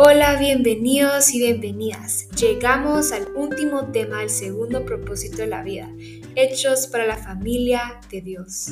Hola, 0.00 0.36
bienvenidos 0.38 1.34
y 1.34 1.40
bienvenidas. 1.40 2.28
Llegamos 2.30 3.10
al 3.10 3.32
último 3.34 3.90
tema 3.90 4.20
del 4.20 4.30
segundo 4.30 4.84
propósito 4.84 5.38
de 5.38 5.48
la 5.48 5.64
vida, 5.64 5.90
hechos 6.36 6.86
para 6.86 7.04
la 7.04 7.16
familia 7.16 7.98
de 8.08 8.20
Dios. 8.20 8.68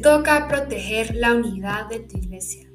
Toca 0.00 0.48
proteger 0.48 1.14
la 1.14 1.34
unidad 1.34 1.88
de 1.88 2.00
tu 2.00 2.18
iglesia. 2.18 2.70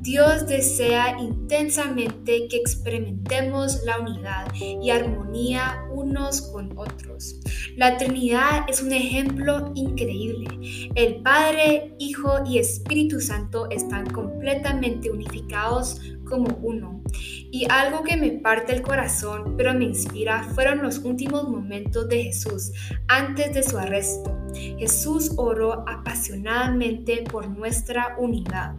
Dios 0.00 0.46
desea 0.46 1.18
intensamente 1.18 2.46
que 2.48 2.56
experimentemos 2.58 3.82
la 3.84 3.98
unidad 3.98 4.52
y 4.54 4.90
armonía 4.90 5.84
unos 5.92 6.42
con 6.42 6.78
otros. 6.78 7.40
La 7.76 7.96
Trinidad 7.96 8.66
es 8.68 8.82
un 8.82 8.92
ejemplo 8.92 9.72
increíble. 9.74 10.90
El 10.94 11.22
Padre, 11.22 11.94
Hijo 11.98 12.38
y 12.46 12.58
Espíritu 12.58 13.20
Santo 13.20 13.68
están 13.70 14.08
completamente 14.10 15.10
unificados 15.10 16.00
como 16.28 16.58
uno. 16.62 17.02
Y 17.50 17.66
algo 17.70 18.02
que 18.02 18.16
me 18.16 18.32
parte 18.32 18.74
el 18.74 18.82
corazón, 18.82 19.54
pero 19.56 19.72
me 19.72 19.84
inspira, 19.84 20.42
fueron 20.54 20.82
los 20.82 20.98
últimos 20.98 21.48
momentos 21.48 22.08
de 22.08 22.24
Jesús 22.24 22.72
antes 23.08 23.54
de 23.54 23.62
su 23.62 23.78
arresto. 23.78 24.36
Jesús 24.78 25.32
oró 25.36 25.84
apasionadamente 25.88 27.24
por 27.30 27.48
nuestra 27.48 28.16
unidad. 28.18 28.74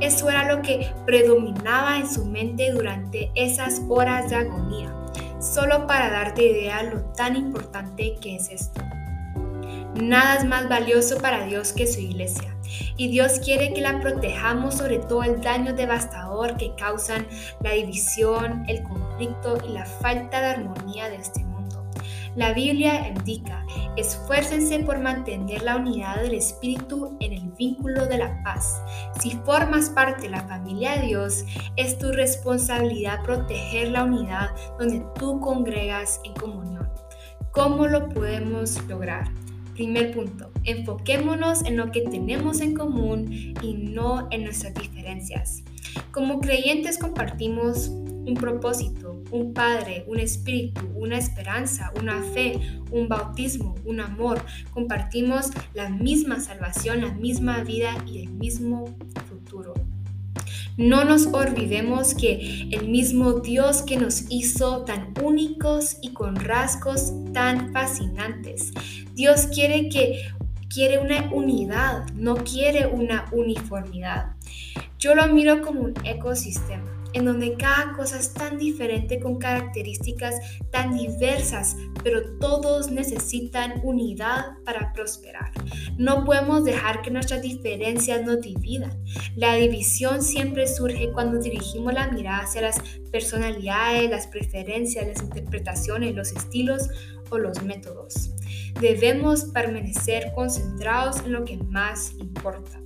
Eso 0.00 0.30
era 0.30 0.52
lo 0.52 0.62
que 0.62 0.92
predominaba 1.04 1.98
en 1.98 2.08
su 2.08 2.24
mente 2.24 2.72
durante 2.72 3.30
esas 3.34 3.82
horas 3.88 4.30
de 4.30 4.36
agonía. 4.36 4.94
Solo 5.40 5.86
para 5.86 6.10
darte 6.10 6.46
idea 6.46 6.82
lo 6.82 7.02
tan 7.12 7.36
importante 7.36 8.16
que 8.20 8.36
es 8.36 8.50
esto. 8.50 8.82
Nada 9.94 10.36
es 10.36 10.44
más 10.44 10.68
valioso 10.68 11.18
para 11.18 11.46
Dios 11.46 11.72
que 11.72 11.86
su 11.86 12.00
iglesia. 12.00 12.54
Y 12.96 13.08
Dios 13.08 13.38
quiere 13.38 13.72
que 13.72 13.80
la 13.80 14.00
protejamos 14.00 14.74
sobre 14.74 14.98
todo 14.98 15.22
el 15.22 15.40
daño 15.40 15.72
devastador 15.74 16.25
que 16.58 16.74
causan 16.76 17.26
la 17.62 17.72
división, 17.72 18.64
el 18.68 18.82
conflicto 18.82 19.58
y 19.66 19.72
la 19.72 19.86
falta 19.86 20.40
de 20.40 20.46
armonía 20.46 21.08
de 21.08 21.16
este 21.16 21.40
mundo. 21.44 21.56
La 22.34 22.52
Biblia 22.52 23.08
indica, 23.08 23.64
esfuércense 23.96 24.78
por 24.80 24.98
mantener 24.98 25.62
la 25.62 25.76
unidad 25.76 26.20
del 26.20 26.34
Espíritu 26.34 27.16
en 27.20 27.32
el 27.32 27.48
vínculo 27.52 28.06
de 28.06 28.18
la 28.18 28.42
paz. 28.42 28.82
Si 29.20 29.30
formas 29.46 29.88
parte 29.88 30.24
de 30.24 30.30
la 30.30 30.42
familia 30.42 30.96
de 30.96 31.06
Dios, 31.06 31.44
es 31.76 31.98
tu 31.98 32.12
responsabilidad 32.12 33.22
proteger 33.22 33.88
la 33.88 34.04
unidad 34.04 34.50
donde 34.78 35.02
tú 35.18 35.40
congregas 35.40 36.20
en 36.24 36.34
comunión. 36.34 36.90
¿Cómo 37.52 37.86
lo 37.86 38.10
podemos 38.10 38.84
lograr? 38.84 39.24
Primer 39.76 40.10
punto, 40.10 40.50
enfoquémonos 40.64 41.62
en 41.66 41.76
lo 41.76 41.92
que 41.92 42.00
tenemos 42.00 42.62
en 42.62 42.72
común 42.72 43.54
y 43.60 43.74
no 43.74 44.26
en 44.30 44.44
nuestras 44.44 44.72
diferencias. 44.72 45.64
Como 46.12 46.40
creyentes 46.40 46.96
compartimos 46.96 47.88
un 47.88 48.32
propósito, 48.40 49.22
un 49.30 49.52
Padre, 49.52 50.04
un 50.06 50.18
Espíritu, 50.18 50.80
una 50.94 51.18
esperanza, 51.18 51.92
una 52.00 52.22
fe, 52.22 52.58
un 52.90 53.06
bautismo, 53.06 53.74
un 53.84 54.00
amor. 54.00 54.42
Compartimos 54.72 55.50
la 55.74 55.90
misma 55.90 56.40
salvación, 56.40 57.02
la 57.02 57.12
misma 57.12 57.62
vida 57.62 58.02
y 58.06 58.22
el 58.22 58.30
mismo 58.30 58.96
futuro. 59.28 59.74
No 60.76 61.04
nos 61.04 61.26
olvidemos 61.26 62.14
que 62.14 62.68
el 62.70 62.88
mismo 62.88 63.40
Dios 63.40 63.82
que 63.82 63.96
nos 63.96 64.24
hizo 64.30 64.84
tan 64.84 65.14
únicos 65.22 65.96
y 66.02 66.12
con 66.12 66.36
rasgos 66.36 67.12
tan 67.32 67.72
fascinantes, 67.72 68.72
Dios 69.14 69.46
quiere 69.46 69.88
que 69.88 70.22
quiere 70.68 70.98
una 70.98 71.30
unidad, 71.32 72.06
no 72.14 72.36
quiere 72.36 72.86
una 72.86 73.26
uniformidad. 73.32 74.34
Yo 74.98 75.14
lo 75.14 75.26
miro 75.28 75.62
como 75.62 75.80
un 75.80 75.94
ecosistema 76.04 76.95
en 77.16 77.24
donde 77.24 77.56
cada 77.56 77.94
cosa 77.94 78.18
es 78.18 78.34
tan 78.34 78.58
diferente 78.58 79.18
con 79.18 79.38
características 79.38 80.34
tan 80.70 80.94
diversas, 80.94 81.76
pero 82.04 82.36
todos 82.38 82.90
necesitan 82.90 83.80
unidad 83.82 84.58
para 84.66 84.92
prosperar. 84.92 85.50
No 85.96 86.26
podemos 86.26 86.62
dejar 86.64 87.00
que 87.00 87.10
nuestras 87.10 87.40
diferencias 87.40 88.22
nos 88.22 88.42
dividan. 88.42 89.02
La 89.34 89.54
división 89.54 90.22
siempre 90.22 90.66
surge 90.66 91.10
cuando 91.10 91.38
dirigimos 91.38 91.94
la 91.94 92.08
mirada 92.08 92.44
hacia 92.44 92.60
las 92.60 92.80
personalidades, 93.10 94.10
las 94.10 94.26
preferencias, 94.26 95.06
las 95.06 95.22
interpretaciones, 95.22 96.14
los 96.14 96.32
estilos 96.32 96.90
o 97.30 97.38
los 97.38 97.62
métodos. 97.62 98.30
Debemos 98.78 99.46
permanecer 99.46 100.32
concentrados 100.34 101.20
en 101.24 101.32
lo 101.32 101.46
que 101.46 101.56
más 101.56 102.12
importa 102.18 102.78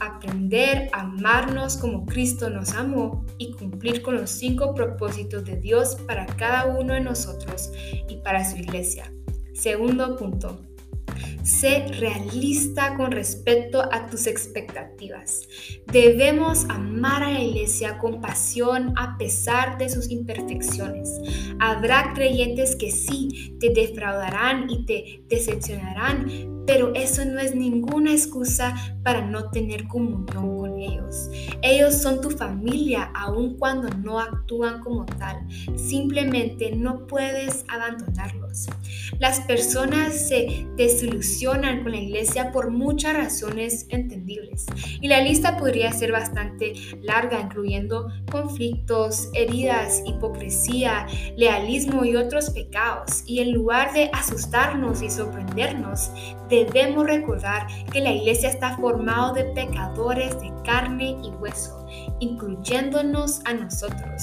aprender 0.00 0.88
a 0.92 1.00
amarnos 1.00 1.76
como 1.76 2.06
Cristo 2.06 2.50
nos 2.50 2.74
amó 2.74 3.24
y 3.38 3.52
cumplir 3.52 4.02
con 4.02 4.16
los 4.16 4.30
cinco 4.30 4.74
propósitos 4.74 5.44
de 5.44 5.56
Dios 5.56 5.96
para 6.06 6.26
cada 6.26 6.66
uno 6.66 6.94
de 6.94 7.00
nosotros 7.00 7.70
y 8.08 8.16
para 8.16 8.48
su 8.48 8.56
iglesia. 8.56 9.12
Segundo 9.52 10.16
punto, 10.16 10.60
Sé 11.48 11.86
realista 11.98 12.94
con 12.96 13.10
respecto 13.10 13.80
a 13.90 14.06
tus 14.10 14.26
expectativas. 14.26 15.48
Debemos 15.90 16.66
amar 16.68 17.22
a 17.22 17.30
la 17.30 17.40
iglesia 17.40 17.96
con 17.98 18.20
pasión 18.20 18.92
a 18.96 19.16
pesar 19.16 19.78
de 19.78 19.88
sus 19.88 20.10
imperfecciones. 20.10 21.08
Habrá 21.58 22.12
creyentes 22.14 22.76
que 22.76 22.90
sí 22.90 23.56
te 23.60 23.70
defraudarán 23.70 24.68
y 24.68 24.84
te 24.84 25.22
decepcionarán, 25.28 26.57
pero 26.68 26.92
eso 26.94 27.24
no 27.24 27.40
es 27.40 27.54
ninguna 27.54 28.12
excusa 28.12 28.74
para 29.02 29.22
no 29.22 29.50
tener 29.50 29.88
comunión 29.88 30.26
con 30.26 30.78
ellos. 30.78 31.30
Ellos 31.62 31.94
son 31.94 32.20
tu 32.20 32.28
familia 32.28 33.10
aun 33.14 33.56
cuando 33.56 33.88
no 33.88 34.20
actúan 34.20 34.80
como 34.82 35.06
tal. 35.06 35.38
Simplemente 35.76 36.76
no 36.76 37.06
puedes 37.06 37.64
abandonarlos. 37.68 38.66
Las 39.18 39.40
personas 39.40 40.28
se 40.28 40.66
desilusionan 40.76 41.82
con 41.82 41.92
la 41.92 41.98
iglesia 41.98 42.52
por 42.52 42.70
muchas 42.70 43.16
razones 43.16 43.86
entendibles 43.88 44.66
y 45.00 45.08
la 45.08 45.22
lista 45.22 45.56
podría 45.56 45.90
ser 45.92 46.12
bastante 46.12 46.74
larga, 47.00 47.40
incluyendo 47.40 48.08
conflictos, 48.30 49.30
heridas, 49.32 50.02
hipocresía, 50.04 51.06
lealismo 51.34 52.04
y 52.04 52.14
otros 52.16 52.50
pecados. 52.50 53.22
Y 53.24 53.40
en 53.40 53.52
lugar 53.52 53.94
de 53.94 54.10
asustarnos 54.12 55.00
y 55.00 55.08
sorprendernos, 55.08 56.10
debemos 56.64 57.06
recordar 57.06 57.66
que 57.92 58.00
la 58.00 58.12
iglesia 58.12 58.50
está 58.50 58.76
formada 58.76 59.32
de 59.32 59.44
pecadores 59.44 60.38
de 60.40 60.52
carne 60.64 61.16
y 61.22 61.30
hueso, 61.40 61.86
incluyéndonos 62.20 63.40
a 63.44 63.54
nosotros. 63.54 64.22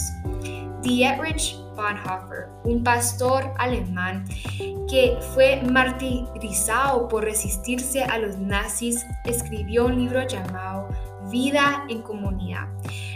Dietrich 0.82 1.58
Bonhoeffer, 1.76 2.50
un 2.64 2.84
pastor 2.84 3.52
alemán 3.58 4.26
que 4.88 5.18
fue 5.34 5.62
martirizado 5.64 7.08
por 7.08 7.24
resistirse 7.24 8.04
a 8.04 8.20
los 8.20 8.38
nazis, 8.38 9.06
escribió 9.26 9.88
un 9.88 9.98
libro 9.98 10.26
llamado 10.28 10.88
Vida 11.32 11.86
en 11.90 12.02
Comunidad 12.04 12.68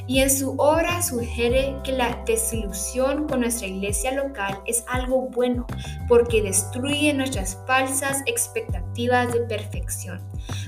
y 0.10 0.22
en 0.22 0.32
su 0.32 0.56
obra 0.58 1.04
sugiere 1.04 1.76
que 1.84 1.92
la 1.92 2.24
desilusión 2.26 3.28
con 3.28 3.42
nuestra 3.42 3.68
iglesia 3.68 4.12
local 4.14 4.60
es 4.66 4.84
algo 4.88 5.30
bueno 5.30 5.68
porque 6.08 6.42
destruye 6.42 7.14
nuestras 7.14 7.60
falsas 7.68 8.24
expectativas 8.26 9.32
de 9.32 9.42
perfección. 9.42 10.20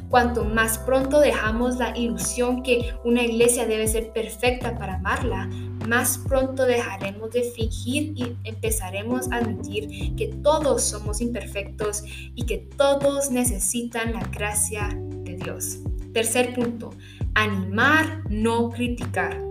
Cuanto 0.09 0.45
más 0.45 0.77
pronto 0.77 1.19
dejamos 1.19 1.77
la 1.77 1.97
ilusión 1.97 2.61
que 2.61 2.93
una 3.03 3.23
iglesia 3.23 3.65
debe 3.65 3.88
ser 3.88 4.13
perfecta 4.13 4.77
para 4.77 4.97
amarla, 4.97 5.49
más 5.91 6.19
pronto 6.19 6.65
dejaremos 6.65 7.31
de 7.31 7.43
fingir 7.43 8.13
y 8.15 8.38
empezaremos 8.45 9.29
a 9.29 9.39
admitir 9.39 10.15
que 10.15 10.27
todos 10.41 10.85
somos 10.85 11.19
imperfectos 11.19 12.05
y 12.33 12.45
que 12.45 12.59
todos 12.59 13.29
necesitan 13.29 14.13
la 14.13 14.25
gracia 14.27 14.88
de 15.25 15.35
Dios. 15.35 15.79
Tercer 16.13 16.53
punto, 16.53 16.91
animar, 17.33 18.23
no 18.29 18.69
criticar. 18.69 19.50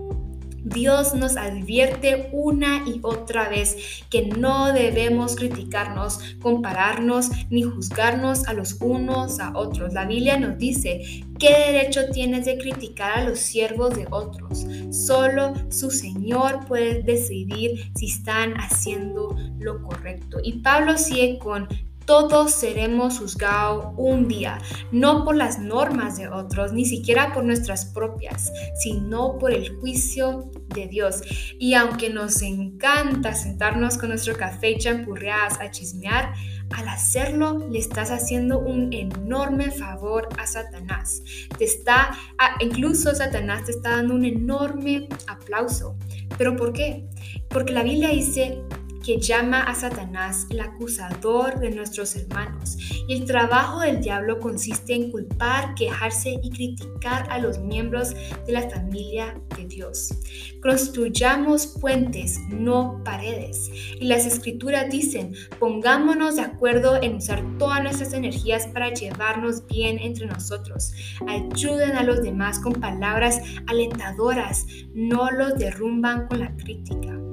Dios 0.63 1.15
nos 1.15 1.37
advierte 1.37 2.29
una 2.31 2.83
y 2.87 2.99
otra 3.03 3.49
vez 3.49 4.03
que 4.09 4.27
no 4.27 4.71
debemos 4.73 5.35
criticarnos, 5.35 6.19
compararnos 6.41 7.29
ni 7.49 7.63
juzgarnos 7.63 8.47
a 8.47 8.53
los 8.53 8.77
unos 8.81 9.39
a 9.39 9.57
otros. 9.57 9.93
La 9.93 10.05
Biblia 10.05 10.37
nos 10.37 10.57
dice, 10.57 11.23
¿qué 11.39 11.49
derecho 11.49 12.01
tienes 12.11 12.45
de 12.45 12.57
criticar 12.57 13.19
a 13.19 13.29
los 13.29 13.39
siervos 13.39 13.95
de 13.95 14.07
otros? 14.11 14.65
Solo 14.91 15.53
su 15.69 15.89
Señor 15.89 16.65
puede 16.67 17.01
decidir 17.01 17.91
si 17.95 18.07
están 18.07 18.53
haciendo 18.55 19.35
lo 19.59 19.81
correcto. 19.81 20.37
Y 20.43 20.59
Pablo 20.59 20.97
sigue 20.97 21.39
con 21.39 21.67
Todos 22.05 22.51
seremos 22.51 23.19
juzgados 23.19 23.93
un 23.97 24.27
día, 24.27 24.59
no 24.91 25.23
por 25.23 25.35
las 25.35 25.59
normas 25.59 26.17
de 26.17 26.27
otros, 26.27 26.73
ni 26.73 26.85
siquiera 26.85 27.33
por 27.33 27.43
nuestras 27.43 27.85
propias, 27.85 28.51
sino 28.79 29.37
por 29.37 29.51
el 29.51 29.77
juicio 29.79 30.51
de 30.73 30.87
Dios. 30.87 31.21
Y 31.59 31.75
aunque 31.75 32.09
nos 32.09 32.41
encanta 32.41 33.33
sentarnos 33.33 33.97
con 33.97 34.09
nuestro 34.09 34.35
café 34.35 34.71
y 34.71 34.77
champurreadas 34.77 35.59
a 35.59 35.71
chismear, 35.71 36.33
al 36.71 36.87
hacerlo 36.87 37.67
le 37.69 37.79
estás 37.79 38.11
haciendo 38.11 38.59
un 38.59 38.93
enorme 38.93 39.71
favor 39.71 40.29
a 40.37 40.47
Satanás. 40.47 41.21
Te 41.57 41.65
está, 41.65 42.11
incluso 42.59 43.13
Satanás 43.13 43.65
te 43.65 43.71
está 43.71 43.97
dando 43.97 44.15
un 44.15 44.25
enorme 44.25 45.07
aplauso. 45.27 45.95
¿Pero 46.37 46.55
por 46.55 46.73
qué? 46.73 47.05
Porque 47.49 47.73
la 47.73 47.83
Biblia 47.83 48.09
dice 48.09 48.63
que 49.03 49.19
llama 49.19 49.61
a 49.61 49.75
Satanás 49.75 50.47
el 50.49 50.59
acusador 50.59 51.59
de 51.59 51.71
nuestros 51.71 52.15
hermanos. 52.15 52.77
Y 53.07 53.13
el 53.13 53.25
trabajo 53.25 53.79
del 53.79 54.01
diablo 54.01 54.39
consiste 54.39 54.93
en 54.93 55.11
culpar, 55.11 55.75
quejarse 55.75 56.39
y 56.41 56.49
criticar 56.49 57.27
a 57.29 57.39
los 57.39 57.59
miembros 57.59 58.13
de 58.45 58.51
la 58.51 58.69
familia 58.69 59.39
de 59.57 59.65
Dios. 59.65 60.13
Construyamos 60.61 61.67
puentes, 61.67 62.39
no 62.49 63.01
paredes. 63.03 63.69
Y 63.99 64.05
las 64.05 64.25
escrituras 64.25 64.89
dicen, 64.89 65.33
pongámonos 65.59 66.35
de 66.35 66.43
acuerdo 66.43 67.01
en 67.01 67.15
usar 67.15 67.43
todas 67.57 67.81
nuestras 67.83 68.13
energías 68.13 68.67
para 68.67 68.93
llevarnos 68.93 69.65
bien 69.67 69.99
entre 69.99 70.27
nosotros. 70.27 70.93
Ayuden 71.27 71.91
a 71.93 72.03
los 72.03 72.21
demás 72.21 72.59
con 72.59 72.73
palabras 72.73 73.41
alentadoras, 73.67 74.65
no 74.93 75.31
los 75.31 75.55
derrumban 75.57 76.27
con 76.27 76.39
la 76.39 76.55
crítica. 76.55 77.30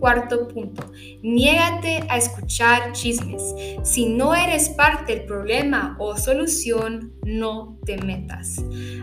Cuarto 0.00 0.46
punto, 0.48 0.90
niégate 1.22 2.04
a 2.08 2.16
escuchar 2.16 2.92
chismes. 2.92 3.54
Si 3.82 4.06
no 4.06 4.34
eres 4.34 4.68
parte 4.68 5.14
del 5.14 5.24
problema 5.24 5.96
o 5.98 6.16
solución, 6.16 7.12
no 7.24 7.78
te 7.84 7.98
metas. 7.98 8.62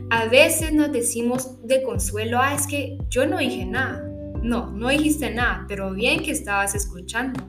A 0.10 0.26
veces 0.26 0.74
nos 0.74 0.92
decimos 0.92 1.66
de 1.68 1.84
consuelo, 1.84 2.40
ah, 2.40 2.54
es 2.54 2.66
que 2.68 2.98
yo 3.10 3.26
no 3.26 3.38
dije 3.38 3.66
nada. 3.66 4.15
No, 4.46 4.70
no 4.70 4.90
dijiste 4.90 5.32
nada, 5.32 5.66
pero 5.68 5.92
bien 5.92 6.22
que 6.22 6.30
estabas 6.30 6.76
escuchando. 6.76 7.44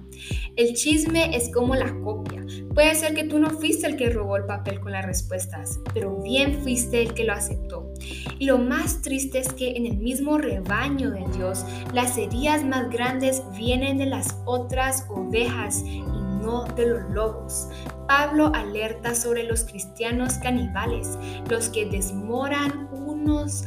El 0.56 0.72
chisme 0.72 1.36
es 1.36 1.52
como 1.52 1.74
la 1.74 1.94
copia. 2.00 2.42
Puede 2.74 2.94
ser 2.94 3.12
que 3.12 3.24
tú 3.24 3.38
no 3.38 3.50
fuiste 3.50 3.86
el 3.86 3.96
que 3.96 4.08
robó 4.08 4.38
el 4.38 4.46
papel 4.46 4.80
con 4.80 4.92
las 4.92 5.04
respuestas, 5.04 5.78
pero 5.92 6.22
bien 6.22 6.62
fuiste 6.62 7.02
el 7.02 7.12
que 7.12 7.24
lo 7.24 7.34
aceptó. 7.34 7.92
Y 8.38 8.46
lo 8.46 8.56
más 8.56 9.02
triste 9.02 9.40
es 9.40 9.52
que 9.52 9.76
en 9.76 9.84
el 9.84 9.98
mismo 9.98 10.38
rebaño 10.38 11.10
de 11.10 11.26
Dios, 11.36 11.66
las 11.92 12.16
heridas 12.16 12.64
más 12.64 12.88
grandes 12.88 13.42
vienen 13.54 13.98
de 13.98 14.06
las 14.06 14.34
otras 14.46 15.04
ovejas 15.10 15.82
y 15.84 16.00
no 16.00 16.64
de 16.76 16.86
los 16.86 17.10
lobos. 17.10 17.68
Pablo 18.08 18.52
alerta 18.54 19.14
sobre 19.14 19.42
los 19.42 19.64
cristianos 19.64 20.38
caníbales, 20.38 21.18
los 21.50 21.68
que 21.68 21.84
desmoran 21.84 22.88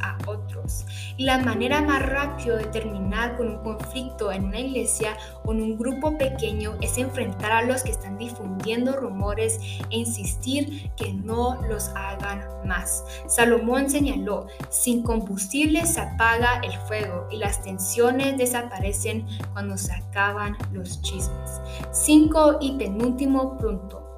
a 0.02 0.16
otros. 0.26 0.86
Y 1.16 1.24
la 1.24 1.38
manera 1.38 1.82
más 1.82 2.02
rápida 2.06 2.56
de 2.56 2.64
terminar 2.66 3.36
con 3.36 3.48
un 3.48 3.62
conflicto 3.62 4.32
en 4.32 4.44
una 4.44 4.60
iglesia 4.60 5.16
o 5.44 5.52
en 5.52 5.62
un 5.62 5.78
grupo 5.78 6.16
pequeño 6.16 6.76
es 6.80 6.96
enfrentar 6.96 7.52
a 7.52 7.62
los 7.62 7.82
que 7.82 7.90
están 7.90 8.16
difundiendo 8.16 8.96
rumores 8.96 9.60
e 9.90 9.98
insistir 9.98 10.90
que 10.96 11.12
no 11.12 11.60
los 11.68 11.88
hagan 11.90 12.44
más. 12.64 13.04
Salomón 13.26 13.90
señaló, 13.90 14.46
sin 14.70 15.02
combustible 15.02 15.84
se 15.86 16.00
apaga 16.00 16.60
el 16.62 16.72
fuego 16.88 17.28
y 17.30 17.36
las 17.36 17.62
tensiones 17.62 18.38
desaparecen 18.38 19.26
cuando 19.52 19.76
se 19.76 19.92
acaban 19.92 20.56
los 20.72 21.02
chismes. 21.02 21.60
Cinco 21.92 22.56
y 22.60 22.72
penúltimo 22.72 23.58
punto. 23.58 24.09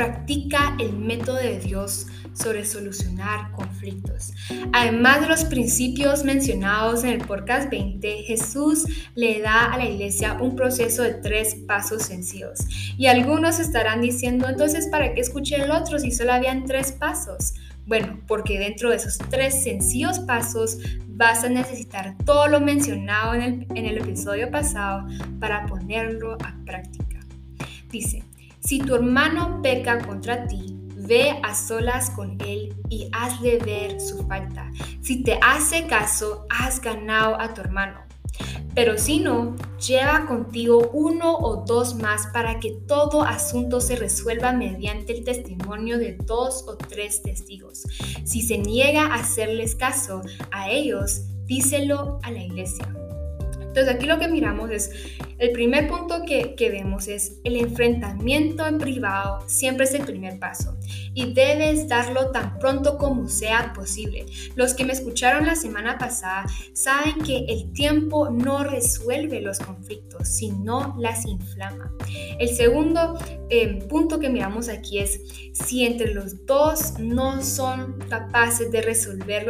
Practica 0.00 0.78
el 0.80 0.94
método 0.94 1.36
de 1.36 1.60
Dios 1.60 2.06
sobre 2.32 2.64
solucionar 2.64 3.52
conflictos. 3.52 4.32
Además 4.72 5.20
de 5.20 5.28
los 5.28 5.44
principios 5.44 6.24
mencionados 6.24 7.04
en 7.04 7.10
el 7.10 7.26
podcast 7.26 7.70
20, 7.70 8.22
Jesús 8.22 8.86
le 9.14 9.42
da 9.42 9.66
a 9.66 9.76
la 9.76 9.84
iglesia 9.84 10.38
un 10.40 10.56
proceso 10.56 11.02
de 11.02 11.12
tres 11.12 11.54
pasos 11.66 12.04
sencillos. 12.04 12.60
Y 12.96 13.08
algunos 13.08 13.60
estarán 13.60 14.00
diciendo, 14.00 14.48
entonces, 14.48 14.88
¿para 14.90 15.12
qué 15.12 15.20
escuché 15.20 15.56
el 15.56 15.70
otro 15.70 15.98
si 15.98 16.12
solo 16.12 16.32
habían 16.32 16.64
tres 16.64 16.92
pasos? 16.92 17.52
Bueno, 17.84 18.22
porque 18.26 18.58
dentro 18.58 18.88
de 18.88 18.96
esos 18.96 19.18
tres 19.18 19.62
sencillos 19.62 20.18
pasos 20.20 20.78
vas 21.08 21.44
a 21.44 21.50
necesitar 21.50 22.16
todo 22.24 22.48
lo 22.48 22.62
mencionado 22.62 23.34
en 23.34 23.42
el, 23.42 23.66
en 23.74 23.84
el 23.84 23.98
episodio 23.98 24.50
pasado 24.50 25.06
para 25.38 25.66
ponerlo 25.66 26.38
a 26.42 26.56
práctica. 26.64 27.20
Dice, 27.90 28.24
si 28.60 28.78
tu 28.78 28.94
hermano 28.94 29.60
peca 29.62 29.98
contra 30.06 30.46
ti, 30.46 30.80
Ve 31.10 31.40
a 31.42 31.54
solas 31.54 32.10
con 32.10 32.38
él 32.42 32.74
y 32.88 33.08
hazle 33.12 33.58
ver 33.58 34.00
su 34.00 34.24
falta. 34.28 34.70
Si 35.00 35.24
te 35.24 35.40
hace 35.42 35.86
caso, 35.86 36.46
has 36.50 36.80
ganado 36.80 37.40
a 37.40 37.54
tu 37.54 37.62
hermano. 37.62 38.02
Pero 38.74 38.96
si 38.98 39.18
no, 39.18 39.56
lleva 39.84 40.26
contigo 40.26 40.90
uno 40.92 41.36
o 41.36 41.64
dos 41.64 41.94
más 41.96 42.28
para 42.28 42.60
que 42.60 42.72
todo 42.86 43.22
asunto 43.22 43.80
se 43.80 43.96
resuelva 43.96 44.52
mediante 44.52 45.16
el 45.16 45.24
testimonio 45.24 45.98
de 45.98 46.16
dos 46.26 46.64
o 46.68 46.76
tres 46.76 47.22
testigos. 47.22 47.82
Si 48.24 48.42
se 48.42 48.58
niega 48.58 49.06
a 49.06 49.14
hacerles 49.14 49.74
caso 49.74 50.22
a 50.52 50.70
ellos, 50.70 51.22
díselo 51.46 52.20
a 52.22 52.30
la 52.30 52.42
iglesia. 52.44 52.86
Entonces 53.70 53.94
aquí 53.94 54.06
lo 54.06 54.18
que 54.18 54.26
miramos 54.26 54.68
es, 54.72 54.90
el 55.38 55.52
primer 55.52 55.88
punto 55.88 56.24
que, 56.26 56.56
que, 56.56 56.70
vemos 56.70 57.06
es 57.06 57.38
el 57.44 57.56
enfrentamiento 57.56 58.66
en 58.66 58.78
privado 58.78 59.38
siempre 59.46 59.84
es 59.84 59.94
el 59.94 60.02
primer 60.02 60.40
paso 60.40 60.76
y 61.14 61.32
debes 61.32 61.86
darlo 61.86 62.32
tan 62.32 62.58
pronto 62.58 62.98
como 62.98 63.28
sea 63.28 63.72
posible. 63.72 64.26
Los 64.56 64.74
que 64.74 64.84
me 64.84 64.92
escucharon 64.92 65.46
la 65.46 65.54
semana 65.54 65.98
pasada 65.98 66.46
saben 66.72 67.22
que 67.24 67.46
el 67.48 67.72
tiempo 67.72 68.28
no 68.28 68.64
resuelve 68.64 69.40
los 69.40 69.60
conflictos, 69.60 70.28
sino 70.28 70.96
las 70.98 71.24
inflama. 71.24 71.92
El 72.40 72.48
segundo 72.48 73.16
eh, 73.50 73.84
punto 73.88 74.18
que 74.18 74.30
miramos 74.30 74.68
aquí 74.68 74.98
es 74.98 75.20
si 75.52 75.84
entre 75.84 76.12
los 76.12 76.44
dos 76.44 76.98
no 76.98 77.42
son 77.42 77.98
capaces 78.08 78.72
de 78.72 78.82
resolver 78.82 79.46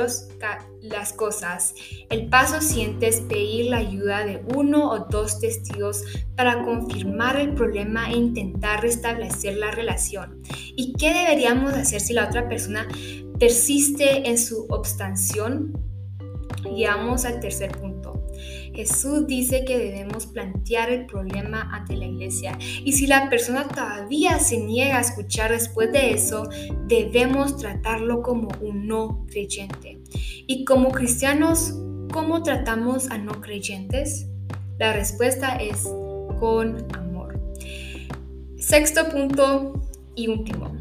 las 0.82 1.12
cosas, 1.12 1.74
el 2.08 2.28
paso 2.28 2.60
siguiente 2.60 3.08
es 3.08 3.20
pedir 3.20 3.66
la 3.66 3.78
ayuda 3.78 4.24
de 4.24 4.42
uno 4.54 4.90
o 4.90 5.06
dos 5.10 5.40
testigos 5.40 6.04
para 6.36 6.62
confirmar 6.64 7.38
el 7.38 7.54
problema 7.54 8.10
e 8.10 8.16
intentar 8.16 8.82
restablecer 8.82 9.56
la 9.56 9.70
relación. 9.70 10.42
¿Y 10.76 10.94
qué 10.94 11.12
deberíamos 11.12 11.74
hacer 11.74 12.00
si 12.00 12.14
la 12.14 12.26
otra 12.26 12.48
persona 12.48 12.88
persiste 13.38 14.28
en 14.28 14.38
su 14.38 14.66
obstanción? 14.68 15.72
Llegamos 16.64 17.24
al 17.24 17.40
tercer 17.40 17.72
punto. 17.72 17.89
Jesús 18.74 19.26
dice 19.26 19.64
que 19.64 19.78
debemos 19.78 20.26
plantear 20.26 20.90
el 20.90 21.06
problema 21.06 21.68
ante 21.72 21.96
la 21.96 22.06
iglesia 22.06 22.58
y 22.84 22.92
si 22.92 23.06
la 23.06 23.28
persona 23.28 23.66
todavía 23.66 24.38
se 24.38 24.58
niega 24.58 24.98
a 24.98 25.00
escuchar 25.00 25.50
después 25.50 25.92
de 25.92 26.12
eso, 26.12 26.48
debemos 26.86 27.56
tratarlo 27.56 28.22
como 28.22 28.48
un 28.60 28.86
no 28.86 29.26
creyente. 29.30 30.00
Y 30.46 30.64
como 30.64 30.90
cristianos, 30.90 31.74
¿cómo 32.12 32.42
tratamos 32.42 33.10
a 33.10 33.18
no 33.18 33.40
creyentes? 33.40 34.26
La 34.78 34.92
respuesta 34.92 35.56
es 35.56 35.84
con 36.38 36.86
amor. 36.94 37.38
Sexto 38.58 39.08
punto 39.10 39.80
y 40.14 40.28
último. 40.28 40.72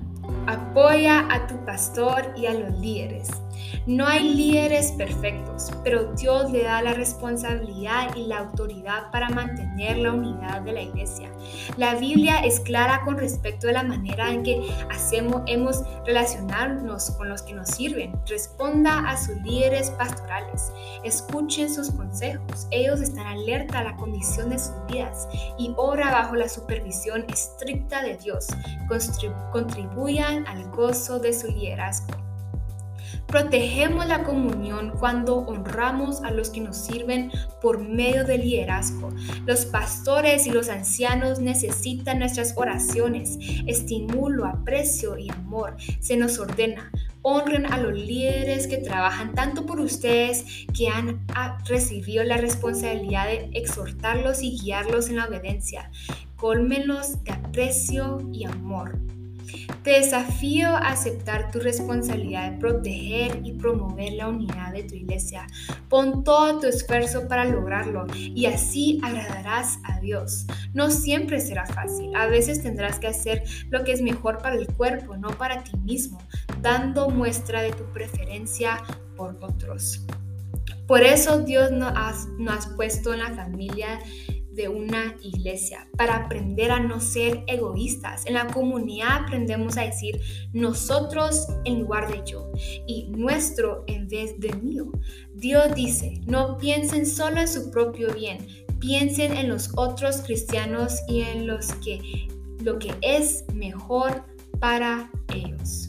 Apoya 0.48 1.28
a 1.32 1.48
tu 1.48 1.64
pastor 1.66 2.34
y 2.38 2.46
a 2.46 2.54
los 2.54 2.80
líderes. 2.80 3.30
No 3.86 4.08
hay 4.08 4.36
líderes 4.36 4.92
perfectos, 4.94 5.72
pero 5.84 6.14
Dios 6.14 6.52
le 6.52 6.64
da 6.64 6.82
la 6.82 6.94
responsabilidad 6.94 8.16
y 8.16 8.28
la 8.28 8.40
autoridad 8.40 9.12
para 9.12 9.30
mantener 9.30 9.98
la 9.98 10.14
unidad 10.14 10.62
de 10.62 10.74
la 10.74 10.82
iglesia. 10.82 11.32
La 11.78 11.96
Biblia 11.96 12.40
es 12.40 12.60
clara 12.60 13.02
con 13.04 13.18
respecto 13.18 13.68
a 13.68 13.72
la 13.72 13.84
manera 13.84 14.32
en 14.32 14.44
que 14.44 14.62
hacemos, 14.92 15.42
hemos 15.48 15.84
relacionarnos 16.06 17.12
con 17.12 17.30
los 17.30 17.42
que 17.42 17.54
nos 17.54 17.70
sirven. 17.70 18.14
Responda 18.28 19.10
a 19.10 19.18
sus 19.18 19.36
líderes 19.42 19.92
pastorales. 19.92 20.72
Escuchen 21.04 21.74
sus 21.74 21.92
consejos. 21.92 22.68
Ellos 22.72 23.02
están 23.02 23.28
alerta 23.28 23.80
a 23.80 23.84
la 23.84 23.96
condición 23.96 24.50
de 24.50 24.60
sus 24.60 24.76
vidas 24.88 25.28
y 25.58 25.74
ora 25.78 26.12
bajo 26.12 26.36
la 26.36 26.50
supervisión 26.50 27.26
estricta 27.30 28.02
de 28.04 28.18
Dios. 28.18 28.48
Contribuyan 29.52 30.48
al 30.48 30.70
gozo 30.72 31.20
de 31.20 31.34
su 31.34 31.48
liderazgo. 31.48 32.29
Protegemos 33.30 34.08
la 34.08 34.24
comunión 34.24 34.92
cuando 35.00 35.38
honramos 35.38 36.24
a 36.24 36.32
los 36.32 36.50
que 36.50 36.62
nos 36.62 36.78
sirven 36.78 37.32
por 37.62 37.78
medio 37.78 38.26
del 38.26 38.42
liderazgo. 38.42 39.10
Los 39.46 39.68
pastores 39.68 40.48
y 40.48 40.50
los 40.50 40.68
ancianos 40.68 41.40
necesitan 41.40 42.18
nuestras 42.18 42.56
oraciones, 42.58 43.38
estimulo, 43.68 44.46
aprecio 44.46 45.16
y 45.16 45.30
amor. 45.30 45.78
Se 46.00 46.18
nos 46.18 46.40
ordena. 46.40 46.92
Honren 47.22 47.72
a 47.72 47.78
los 47.78 47.94
líderes 47.94 48.66
que 48.66 48.78
trabajan 48.78 49.36
tanto 49.36 49.66
por 49.68 49.80
ustedes 49.80 50.66
que 50.76 50.88
han 50.88 51.28
recibido 51.66 52.24
la 52.24 52.38
responsabilidad 52.38 53.28
de 53.28 53.52
exhortarlos 53.54 54.42
y 54.42 54.58
guiarlos 54.58 55.10
en 55.10 55.18
la 55.18 55.28
obediencia. 55.28 55.92
colmenlos 56.36 57.22
de 57.26 57.32
aprecio 57.34 58.28
y 58.32 58.46
amor. 58.46 58.98
Te 59.84 59.92
desafío 59.92 60.70
a 60.70 60.90
aceptar 60.90 61.52
tu 61.52 61.60
responsabilidad 61.60 62.52
de 62.52 62.58
proteger 62.58 63.42
y 63.44 63.54
promover 63.54 64.14
la 64.14 64.28
unidad 64.28 64.74
de 64.74 64.84
tu 64.84 64.96
iglesia. 64.96 65.48
Pon 65.88 66.24
todo 66.24 66.60
tu 66.60 66.68
esfuerzo 66.68 67.28
para 67.28 67.46
lograrlo 67.46 68.06
y 68.14 68.46
así 68.46 69.00
agradarás 69.04 69.80
a 69.84 70.00
Dios. 70.00 70.46
No 70.74 70.92
siempre 70.92 71.40
será 71.40 71.66
fácil. 71.66 72.16
A 72.16 72.28
veces 72.28 72.62
tendrás 72.62 73.00
que 73.00 73.08
hacer 73.08 73.44
lo 73.70 73.84
que 73.84 73.94
es 73.94 74.02
mejor 74.02 74.40
para 74.40 74.56
el 74.56 74.68
cuerpo, 74.68 75.18
no 75.18 75.30
para 75.30 75.64
ti 75.64 75.78
mismo, 75.78 76.20
dando 76.62 77.10
muestra 77.10 77.62
de 77.62 77.72
tu 77.72 77.84
preferencia 77.92 78.82
por 79.16 79.38
otros. 79.42 80.06
Por 80.88 81.04
eso 81.04 81.42
Dios 81.42 81.72
nos 81.72 81.94
ha, 81.96 82.76
puesto 82.76 83.14
en 83.14 83.20
la 83.20 83.32
familia 83.36 84.00
de 84.60 84.68
una 84.68 85.16
iglesia, 85.22 85.88
para 85.96 86.18
aprender 86.18 86.70
a 86.70 86.82
no 86.82 87.00
ser 87.00 87.46
egoístas. 87.48 88.26
En 88.26 88.34
la 88.34 88.48
comunidad 88.48 89.24
aprendemos 89.24 89.78
a 89.78 89.84
decir 89.84 90.20
nosotros 90.52 91.48
en 91.64 91.80
lugar 91.80 92.12
de 92.12 92.30
yo 92.30 92.52
y 92.86 93.08
nuestro 93.08 93.86
en 93.88 94.10
vez 94.10 94.38
de 94.38 94.54
mío. 94.58 94.92
Dios 95.34 95.74
dice, 95.76 96.20
no 96.26 96.58
piensen 96.58 97.06
solo 97.06 97.40
en 97.40 97.48
su 97.48 97.72
propio 97.72 98.14
bien, 98.14 98.46
piensen 98.80 99.38
en 99.38 99.48
los 99.48 99.72
otros 99.78 100.18
cristianos 100.18 101.00
y 101.08 101.22
en 101.22 101.48
los 101.48 101.72
que 101.76 102.28
lo 102.62 102.78
que 102.80 102.94
es 103.02 103.46
mejor 103.54 104.26
para 104.60 105.10
ellos. 105.34 105.88